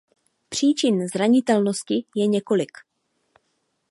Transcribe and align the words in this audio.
Příčin 0.49 1.07
zranitelnosti 1.07 2.05
je 2.15 2.27
několik. 2.27 2.71